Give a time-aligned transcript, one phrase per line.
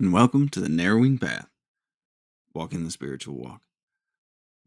[0.00, 1.46] and welcome to the Narrowing Path,
[2.54, 3.60] Walking the Spiritual Walk.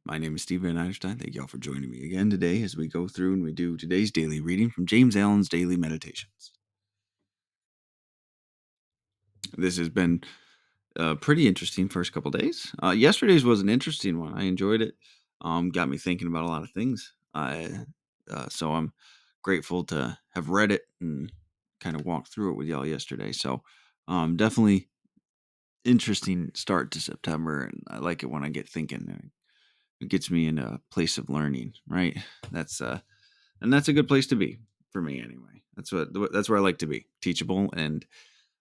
[0.06, 0.94] My name is Steve Van.
[0.94, 3.76] Thank you all for joining me again today as we go through and we do
[3.76, 6.52] today's daily reading from James Allen's Daily Meditations.
[9.58, 10.22] This has been
[10.98, 12.72] a pretty interesting first couple days.
[12.84, 14.38] Uh, yesterday's was an interesting one.
[14.38, 14.94] I enjoyed it.
[15.42, 17.12] Um, got me thinking about a lot of things.
[17.34, 17.72] I,
[18.30, 18.94] uh, so I'm
[19.42, 21.32] grateful to have read it and
[21.80, 23.32] kind of walked through it with y'all yesterday.
[23.32, 23.64] So
[24.08, 24.90] um, definitely
[25.86, 29.32] interesting start to September, and I like it when I get thinking.
[30.02, 32.18] It gets me in a place of learning, right?
[32.52, 33.00] That's uh,
[33.62, 34.60] and that's a good place to be
[34.92, 35.64] for me anyway.
[35.76, 38.06] That's what that's where I like to be, teachable and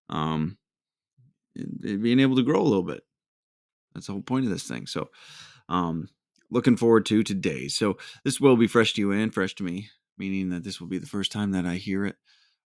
[0.08, 0.58] um,
[1.80, 3.02] being able to grow a little bit.
[3.94, 4.86] That's the whole point of this thing.
[4.86, 5.10] So,
[5.68, 6.08] um,
[6.50, 7.68] looking forward to today.
[7.68, 10.88] So this will be fresh to you and fresh to me, meaning that this will
[10.88, 12.16] be the first time that I hear it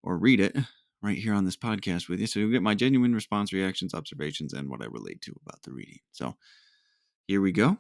[0.03, 0.56] or read it
[1.06, 2.28] right here on this podcast with you.
[2.28, 5.72] So you'll get my genuine response, reactions, observations, and what I relate to about the
[5.72, 6.00] reading.
[6.11, 6.36] So
[7.28, 7.78] here we go.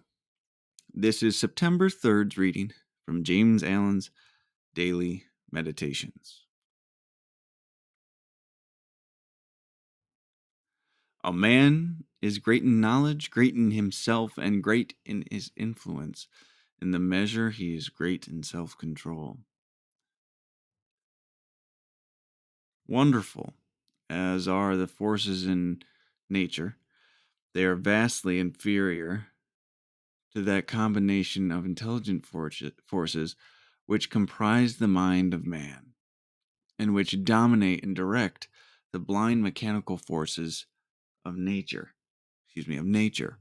[0.93, 2.71] This is September 3rd's reading
[3.05, 4.11] from James Allen's
[4.73, 6.45] Daily Meditations.
[11.23, 16.27] A man is great in knowledge, great in himself, and great in his influence.
[16.79, 19.39] In the measure, he is great in self control.
[22.87, 23.53] Wonderful
[24.09, 25.81] as are the forces in
[26.29, 26.77] nature,
[27.53, 29.27] they are vastly inferior
[30.33, 33.35] to that combination of intelligent forces
[33.85, 35.93] which comprise the mind of man,
[36.77, 38.49] and which dominate and direct
[38.91, 40.65] the blind mechanical forces
[41.23, 41.93] of nature.
[42.45, 43.39] Excuse me, of nature.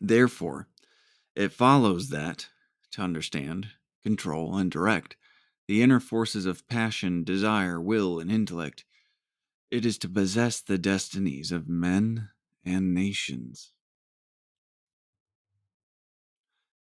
[0.00, 0.68] Therefore,
[1.34, 2.48] it follows that
[2.92, 3.68] to understand,
[4.02, 5.16] control, and direct
[5.70, 8.84] the inner forces of passion, desire, will, and intellect.
[9.70, 12.30] It is to possess the destinies of men
[12.64, 13.70] and nations.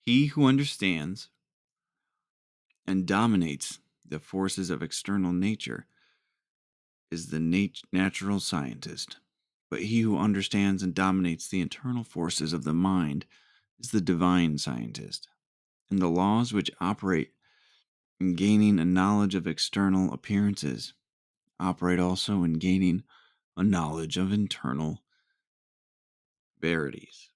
[0.08, 1.30] He who understands
[2.88, 5.86] and dominates the forces of external nature
[7.12, 9.18] is the nat- natural scientist,
[9.70, 13.28] but he who understands and dominates the internal forces of the mind
[13.80, 15.28] is the divine scientist.
[15.92, 17.34] And the laws which operate
[18.20, 20.94] in gaining a knowledge of external appearances,
[21.60, 23.04] operate also in gaining
[23.56, 25.00] a knowledge of internal
[26.60, 27.30] verities.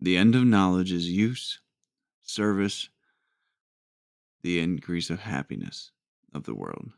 [0.00, 1.60] The end of knowledge is use,
[2.22, 2.88] service,
[4.42, 5.92] the increase of happiness
[6.34, 6.90] of the world.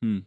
[0.00, 0.20] Hmm.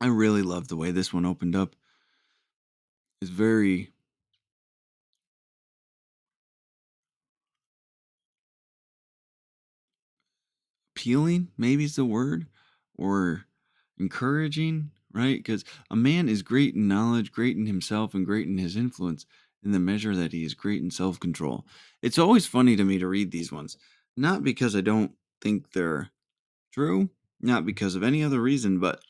[0.00, 1.76] I really love the way this one opened up.
[3.20, 3.92] It's very
[11.00, 12.46] appealing, maybe is the word,
[12.94, 13.46] or
[13.98, 15.38] encouraging, right?
[15.38, 19.24] Because a man is great in knowledge, great in himself, and great in his influence
[19.64, 21.64] in the measure that he is great in self control.
[22.02, 23.78] It's always funny to me to read these ones,
[24.14, 26.10] not because I don't think they're
[26.70, 27.08] true,
[27.40, 29.00] not because of any other reason, but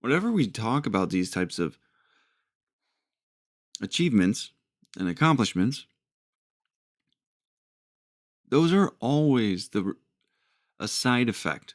[0.00, 1.78] whenever we talk about these types of
[3.80, 4.50] achievements
[4.98, 5.86] and accomplishments,
[8.52, 9.94] those are always the
[10.78, 11.74] a side effect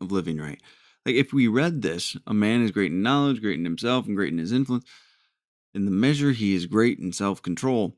[0.00, 0.60] of living right.
[1.06, 4.16] Like if we read this, a man is great in knowledge, great in himself, and
[4.16, 4.84] great in his influence.
[5.72, 7.96] In the measure he is great in self-control.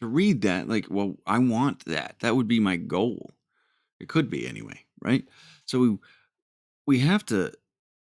[0.00, 2.16] To read that, like, well, I want that.
[2.20, 3.30] That would be my goal.
[3.98, 5.24] It could be anyway, right?
[5.64, 5.98] So we
[6.86, 7.50] we have to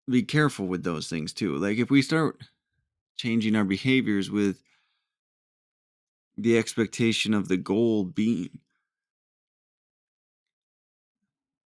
[0.09, 1.57] be careful with those things too.
[1.57, 2.41] Like if we start
[3.17, 4.63] changing our behaviors with
[6.41, 8.59] the expectation of the goal being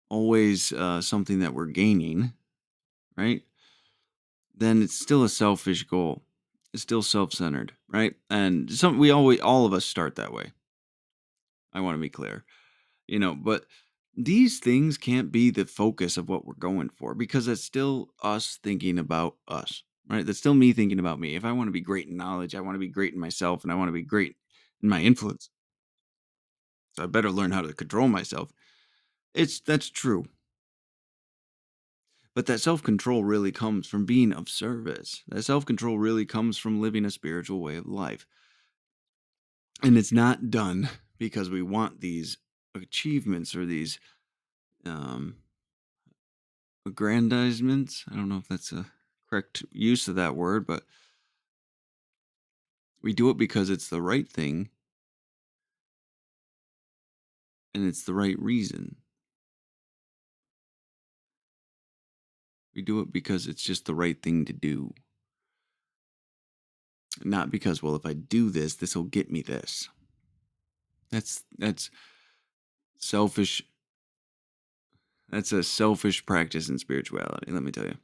[0.09, 2.33] always uh, something that we're gaining,
[3.17, 3.41] right?
[4.55, 6.23] Then it's still a selfish goal.
[6.73, 8.15] It's still self-centered, right?
[8.29, 10.51] And some we always all of us start that way.
[11.73, 12.45] I want to be clear,
[13.07, 13.65] you know, but
[14.15, 18.59] these things can't be the focus of what we're going for because it's still us
[18.63, 20.25] thinking about us, right?
[20.25, 21.35] That's still me thinking about me.
[21.35, 23.63] If I want to be great in knowledge, I want to be great in myself,
[23.63, 24.37] and I want to be great
[24.81, 25.49] and my influence.
[26.93, 28.51] So I better learn how to control myself.
[29.33, 30.25] It's that's true.
[32.33, 35.23] But that self control really comes from being of service.
[35.27, 38.25] That self control really comes from living a spiritual way of life.
[39.81, 42.37] And it's not done because we want these
[42.75, 43.99] achievements or these
[44.85, 45.35] um,
[46.85, 48.03] aggrandizements.
[48.11, 48.85] I don't know if that's a
[49.29, 50.83] correct use of that word, but
[53.05, 54.69] We do it because it's the right thing
[57.75, 58.95] and it's the right reason.
[62.75, 64.95] We do it because it's just the right thing to do.
[67.23, 69.87] Not because, well, if I do this, this will get me this.
[71.11, 71.91] That's that's
[72.97, 73.61] selfish.
[75.29, 77.97] That's a selfish practice in spirituality, let me tell you.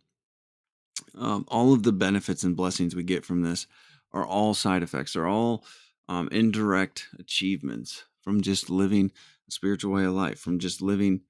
[1.15, 3.65] Um, all of the benefits and blessings we get from this
[4.13, 5.63] are all side effects, are all
[6.09, 9.11] um, indirect achievements from just living
[9.47, 11.21] a spiritual way of life, from just living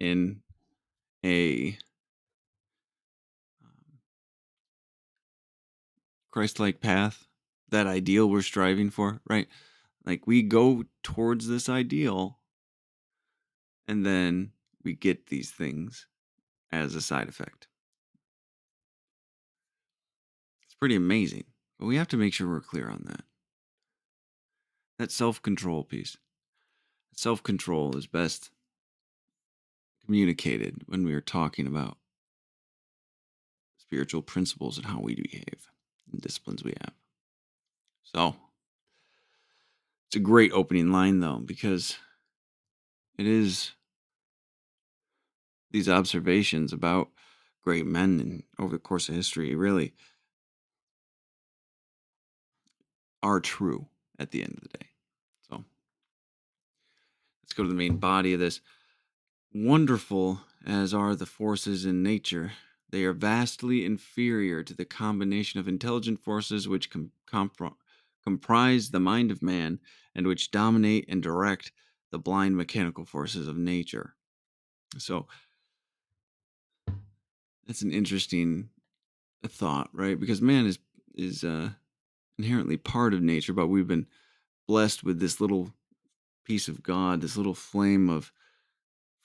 [0.00, 0.40] in
[1.24, 1.78] a
[3.62, 3.98] um,
[6.30, 7.26] Christ like path,
[7.70, 9.48] that ideal we're striving for, right?
[10.04, 12.38] Like we go towards this ideal
[13.88, 16.06] and then we get these things
[16.72, 17.68] as a side effect.
[20.64, 21.44] It's pretty amazing,
[21.78, 23.24] but we have to make sure we're clear on that.
[24.98, 26.16] That self control piece.
[27.14, 28.50] Self control is best
[30.04, 31.96] communicated when we are talking about
[33.78, 35.70] spiritual principles and how we behave
[36.12, 36.94] and disciplines we have.
[38.02, 38.36] So,
[40.06, 41.96] it's a great opening line, though, because
[43.18, 43.72] it is
[45.70, 47.08] these observations about
[47.62, 49.94] great men and over the course of history really
[53.24, 53.86] are true
[54.18, 54.86] at the end of the day.
[55.48, 55.64] So
[57.42, 58.60] let's go to the main body of this.
[59.52, 62.52] Wonderful as are the forces in nature,
[62.90, 67.74] they are vastly inferior to the combination of intelligent forces which com- compr-
[68.22, 69.80] comprise the mind of man
[70.14, 71.72] and which dominate and direct
[72.10, 74.14] the blind mechanical forces of nature.
[74.98, 75.26] So
[77.66, 78.68] that's an interesting
[79.46, 80.20] thought, right?
[80.20, 80.78] Because man is
[81.14, 81.70] is uh,
[82.38, 84.06] inherently part of nature, but we've been
[84.66, 85.72] blessed with this little
[86.44, 88.32] piece of God, this little flame of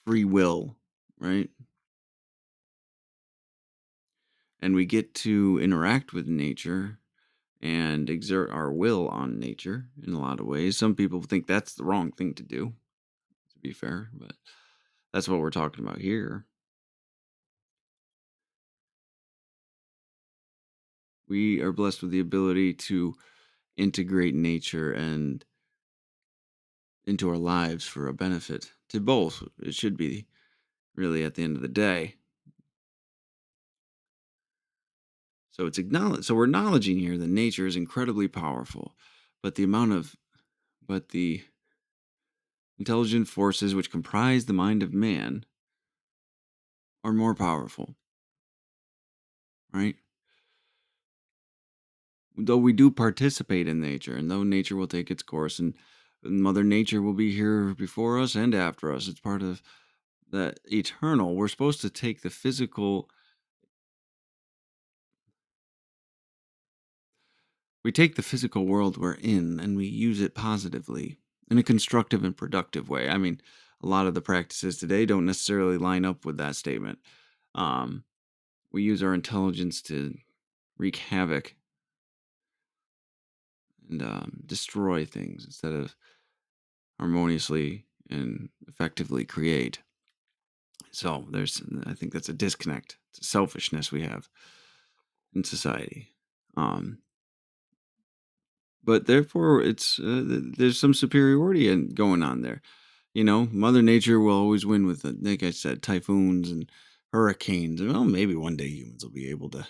[0.06, 0.76] free will,
[1.18, 1.50] right?
[4.60, 6.98] And we get to interact with nature
[7.62, 10.76] and exert our will on nature in a lot of ways.
[10.76, 12.72] Some people think that's the wrong thing to do,
[13.52, 14.32] to be fair, but
[15.12, 16.46] that's what we're talking about here.
[21.30, 23.14] We are blessed with the ability to
[23.76, 25.44] integrate nature and
[27.06, 29.44] into our lives for a benefit to both.
[29.62, 30.26] It should be
[30.96, 32.16] really at the end of the day.
[35.52, 36.24] So it's acknowledged.
[36.24, 38.96] So we're acknowledging here that nature is incredibly powerful,
[39.40, 40.16] but the amount of,
[40.84, 41.44] but the
[42.76, 45.44] intelligent forces which comprise the mind of man
[47.04, 47.94] are more powerful.
[49.72, 49.94] Right?
[52.46, 55.74] Though we do participate in nature, and though nature will take its course, and
[56.22, 59.62] Mother Nature will be here before us and after us, it's part of
[60.30, 61.34] the eternal.
[61.34, 63.08] We're supposed to take the physical
[67.82, 71.16] We take the physical world we're in and we use it positively
[71.50, 73.08] in a constructive and productive way.
[73.08, 73.40] I mean,
[73.82, 76.98] a lot of the practices today don't necessarily line up with that statement.
[77.54, 78.04] Um,
[78.70, 80.14] we use our intelligence to
[80.76, 81.56] wreak havoc
[83.90, 85.94] and um, destroy things instead of
[86.98, 89.80] harmoniously and effectively create.
[90.92, 92.98] So there's, I think that's a disconnect.
[93.10, 94.28] It's a selfishness we have
[95.34, 96.08] in society.
[96.56, 96.98] Um,
[98.82, 100.22] but therefore it's uh,
[100.56, 102.62] there's some superiority in, going on there.
[103.14, 106.70] You know, Mother Nature will always win with, like I said, typhoons and
[107.12, 107.82] hurricanes.
[107.82, 109.66] Well, maybe one day humans will be able to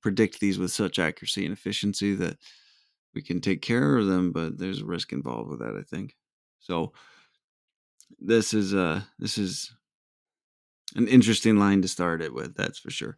[0.00, 2.38] predict these with such accuracy and efficiency that
[3.14, 4.32] we can take care of them.
[4.32, 6.16] But there's a risk involved with that, I think.
[6.60, 6.92] So
[8.20, 9.74] this is uh this is
[10.94, 12.54] an interesting line to start it with.
[12.54, 13.16] That's for sure.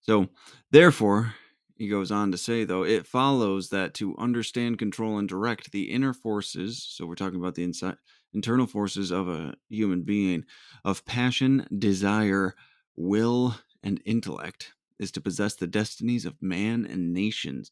[0.00, 0.28] So
[0.70, 1.34] therefore,
[1.76, 5.90] he goes on to say, though, it follows that to understand, control, and direct the
[5.90, 7.96] inner forces, so we're talking about the inside,
[8.32, 10.44] internal forces of a human being,
[10.84, 12.54] of passion, desire,
[12.96, 17.70] will, and intellect, is to possess the destinies of man and nations.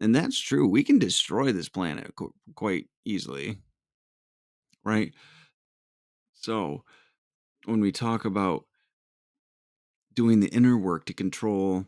[0.00, 0.66] And that's true.
[0.68, 3.58] We can destroy this planet qu- quite easily,
[4.84, 5.12] right?
[6.34, 6.84] So,
[7.66, 8.66] when we talk about
[10.14, 11.86] doing the inner work to control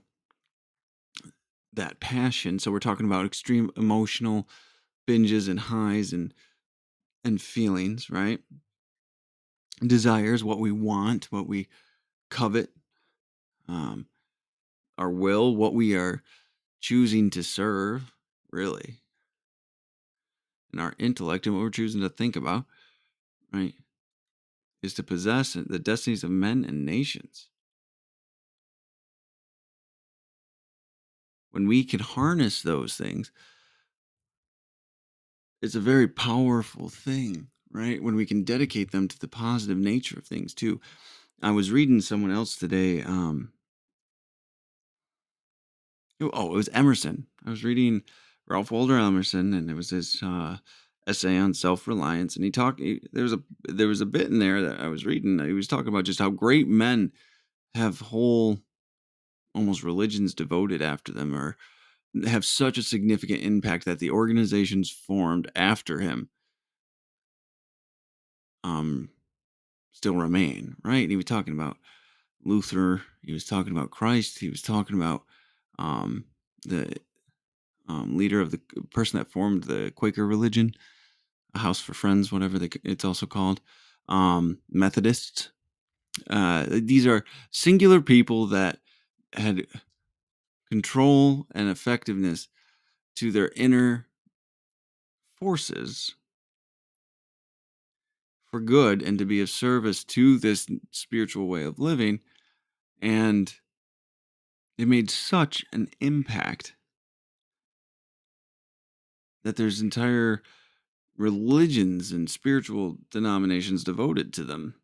[1.72, 2.58] that passion.
[2.58, 4.48] So we're talking about extreme emotional
[5.08, 6.34] binges and highs and
[7.24, 8.40] and feelings, right?
[9.86, 11.66] Desires, what we want, what we
[12.30, 12.70] covet,
[13.68, 14.06] um,
[14.98, 16.22] our will, what we are
[16.80, 18.12] choosing to serve,
[18.50, 19.00] really.
[20.72, 22.64] and our intellect and what we're choosing to think about,
[23.52, 23.74] right,
[24.82, 27.48] is to possess the destinies of men and nations.
[31.50, 33.32] When we can harness those things,
[35.60, 38.02] it's a very powerful thing, right?
[38.02, 40.80] When we can dedicate them to the positive nature of things too.
[41.42, 43.02] I was reading someone else today.
[43.02, 43.52] Um,
[46.20, 47.26] oh, it was Emerson.
[47.46, 48.02] I was reading
[48.46, 50.58] Ralph Waldo Emerson, and it was his uh,
[51.06, 52.36] essay on self reliance.
[52.36, 52.80] And he talked.
[53.12, 55.38] There was a there was a bit in there that I was reading.
[55.38, 57.12] He was talking about just how great men
[57.74, 58.58] have whole,
[59.54, 61.56] almost religions devoted after them, or
[62.26, 66.28] have such a significant impact that the organizations formed after him
[68.64, 69.08] um
[69.92, 71.76] still remain right and he was talking about
[72.44, 75.22] luther he was talking about christ he was talking about
[75.80, 76.24] um
[76.64, 76.96] the
[77.88, 78.60] um, leader of the
[78.92, 80.72] person that formed the quaker religion
[81.54, 83.60] a house for friends whatever they, it's also called
[84.08, 85.50] um methodists
[86.30, 88.78] uh these are singular people that
[89.34, 89.66] had
[90.70, 92.48] control and effectiveness
[93.16, 94.06] to their inner
[95.40, 96.14] forces
[98.50, 102.20] for good and to be of service to this spiritual way of living.
[103.00, 103.52] And
[104.80, 106.74] it made such an impact
[109.44, 110.42] that there's entire
[111.18, 114.74] religions and spiritual denominations devoted to them.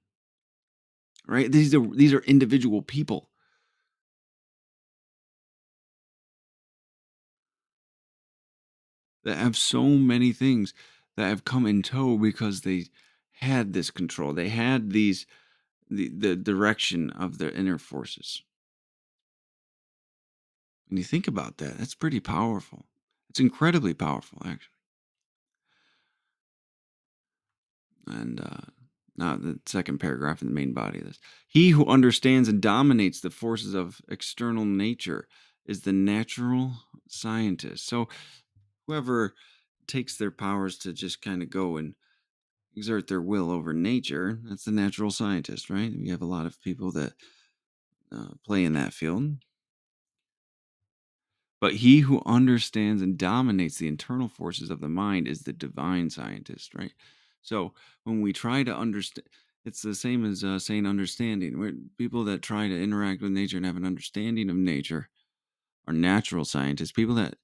[1.27, 1.51] Right?
[1.51, 3.31] These are these are individual people
[9.25, 10.75] that have so many things
[11.17, 12.85] that have come in tow because they
[13.33, 14.35] had this control.
[14.35, 15.27] They had these
[15.89, 18.43] the the direction of their inner forces.
[20.89, 22.87] When you think about that, that's pretty powerful.
[23.31, 24.73] It's incredibly powerful, actually.
[28.07, 28.71] And uh,
[29.17, 33.21] now the second paragraph in the main body of this: He who understands and dominates
[33.21, 35.27] the forces of external nature
[35.67, 36.73] is the natural
[37.09, 37.87] scientist.
[37.87, 38.09] So
[38.87, 39.35] whoever
[39.87, 41.95] takes their powers to just kind of go and
[42.77, 45.93] exert their will over nature, that's the natural scientist, right?
[45.99, 47.15] We have a lot of people that
[48.13, 49.37] uh, play in that field.
[51.61, 56.11] But he who understands and dominates the internal forces of the mind is the divine
[56.11, 56.93] scientist, right?
[57.43, 57.73] So
[58.05, 59.27] when we try to understand,
[59.65, 61.59] it's the same as uh, saying understanding.
[61.59, 65.09] Where people that try to interact with nature and have an understanding of nature
[65.87, 66.93] are natural scientists.
[66.93, 67.37] People that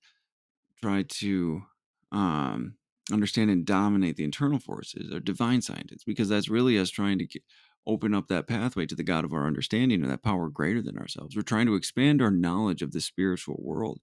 [0.81, 1.63] try to
[2.11, 2.75] um,
[3.11, 7.27] understand and dominate the internal forces are divine scientists because that's really us trying to
[7.27, 7.43] get,
[7.87, 10.99] open up that pathway to the God of our understanding and that power greater than
[10.99, 11.35] ourselves.
[11.35, 14.01] We're trying to expand our knowledge of the spiritual world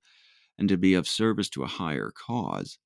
[0.58, 2.78] and to be of service to a higher cause.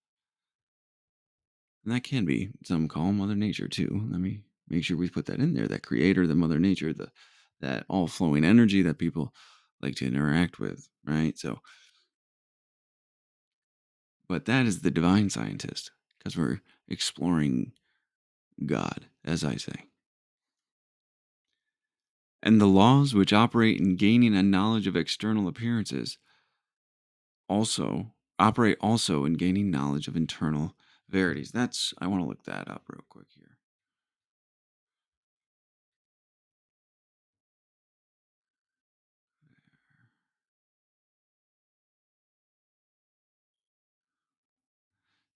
[1.83, 4.07] And that can be some call Mother Nature too.
[4.09, 5.67] Let me make sure we put that in there.
[5.67, 7.09] That creator, the Mother Nature, the
[7.61, 9.33] that all flowing energy that people
[9.81, 11.37] like to interact with, right?
[11.37, 11.59] So
[14.27, 17.73] but that is the divine scientist because we're exploring
[18.65, 19.85] God, as I say.
[22.45, 26.17] And the laws which operate in gaining a knowledge of external appearances
[27.47, 30.75] also operate also in gaining knowledge of internal
[31.09, 31.51] verities.
[31.51, 33.57] That's I want to look that up real quick here.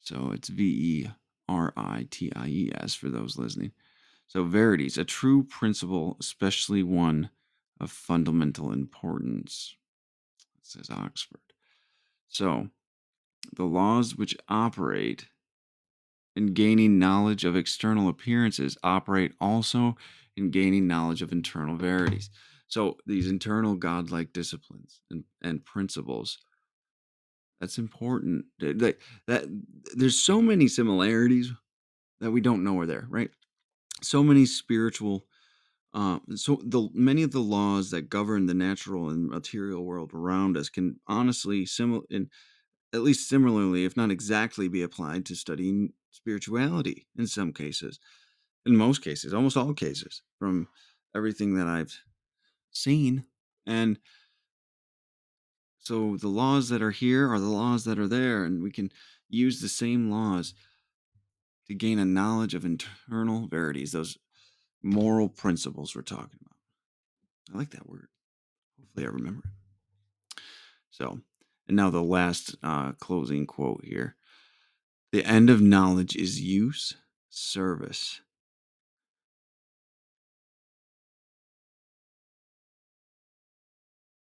[0.01, 1.09] So it's V E
[1.47, 3.71] R I T I E S for those listening.
[4.27, 7.29] So, verities, a true principle, especially one
[7.79, 9.75] of fundamental importance,
[10.61, 11.39] says Oxford.
[12.27, 12.67] So,
[13.55, 15.27] the laws which operate
[16.35, 19.95] in gaining knowledge of external appearances operate also
[20.35, 22.29] in gaining knowledge of internal verities.
[22.67, 26.37] So, these internal godlike disciplines and, and principles
[27.59, 28.45] that's important.
[28.59, 29.45] That, that
[29.95, 31.51] there's so many similarities
[32.19, 33.29] that we don't know are there, right?
[34.01, 35.27] So many spiritual
[35.93, 40.57] uh, so the many of the laws that govern the natural and material world around
[40.57, 42.29] us can honestly similar in
[42.93, 47.99] at least similarly, if not exactly, be applied to studying spirituality in some cases.
[48.65, 50.67] In most cases, almost all cases, from
[51.15, 51.99] everything that I've
[52.71, 53.25] seen.
[53.65, 53.99] And
[55.79, 58.91] so the laws that are here are the laws that are there, and we can
[59.29, 60.53] use the same laws
[61.67, 64.17] to gain a knowledge of internal verities, those
[64.81, 66.55] moral principles we're talking about.
[67.53, 68.07] I like that word.
[68.79, 70.41] Hopefully, I remember it.
[70.89, 71.19] So,
[71.67, 74.15] and now the last uh, closing quote here.
[75.11, 76.95] The end of knowledge is use,
[77.29, 78.21] service.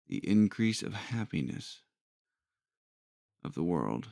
[0.08, 1.80] The increase of happiness
[3.42, 4.08] of the world.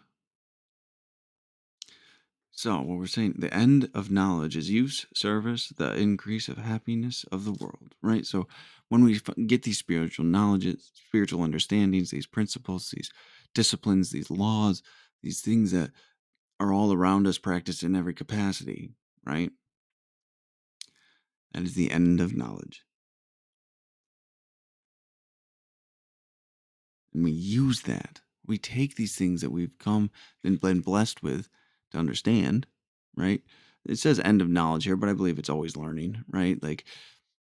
[2.54, 7.24] So, what we're saying, the end of knowledge is use, service, the increase of happiness
[7.32, 8.26] of the world, right?
[8.26, 8.46] So,
[8.88, 13.10] when we get these spiritual knowledges, spiritual understandings, these principles, these
[13.54, 14.82] disciplines, these laws,
[15.22, 15.92] these things that
[16.60, 18.90] are all around us, practiced in every capacity,
[19.24, 19.50] right?
[21.54, 22.82] That is the end of knowledge.
[27.14, 28.20] And we use that.
[28.46, 30.10] We take these things that we've come
[30.44, 31.48] and been blessed with
[31.92, 32.66] to understand,
[33.16, 33.42] right?
[33.84, 36.62] It says end of knowledge here, but I believe it's always learning, right?
[36.62, 36.84] Like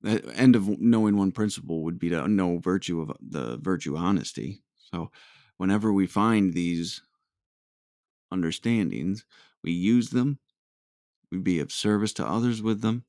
[0.02, 4.62] the end of knowing one principle would be to know virtue of the virtue honesty.
[4.92, 5.12] So
[5.58, 7.02] whenever we find these
[8.32, 9.26] understandings,
[9.64, 10.40] we use them,
[11.32, 13.06] we be of service to others with them,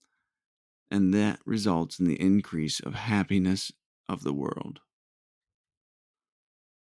[0.91, 3.71] and that results in the increase of happiness
[4.09, 4.81] of the world.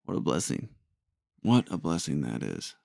[0.06, 0.70] What a blessing.
[1.42, 2.76] What a blessing that is.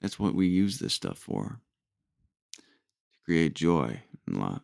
[0.00, 1.60] That's what we use this stuff for
[2.56, 4.60] to create joy and love.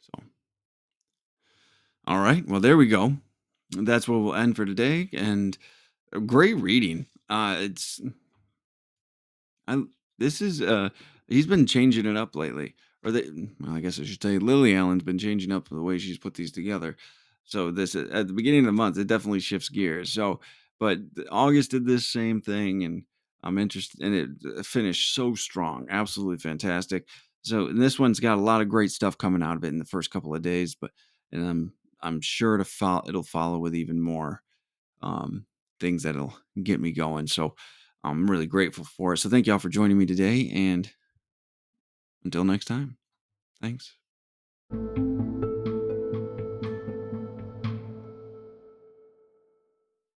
[0.00, 0.22] So,
[2.06, 2.46] all right.
[2.46, 3.16] Well, there we go.
[3.70, 5.08] That's what we'll end for today.
[5.12, 5.56] And
[6.12, 7.06] a great reading.
[7.28, 8.00] Uh, it's
[9.66, 9.82] I
[10.18, 10.90] this is uh
[11.26, 12.74] he's been changing it up lately.
[13.04, 13.28] Or they
[13.60, 16.34] well, I guess I should say Lily Allen's been changing up the way she's put
[16.34, 16.96] these together.
[17.44, 20.12] So this at the beginning of the month, it definitely shifts gears.
[20.12, 20.40] So,
[20.80, 20.98] but
[21.30, 23.04] August did this same thing, and
[23.44, 27.06] I'm interested, and it finished so strong, absolutely fantastic.
[27.42, 29.84] So this one's got a lot of great stuff coming out of it in the
[29.84, 30.90] first couple of days, but
[31.30, 34.42] and I'm I'm sure to follow it'll follow with even more
[35.02, 35.44] um,
[35.78, 37.26] things that'll get me going.
[37.26, 37.54] So
[38.02, 39.18] I'm really grateful for it.
[39.18, 40.90] So thank y'all for joining me today, and
[42.24, 42.96] until next time,
[43.60, 43.94] thanks.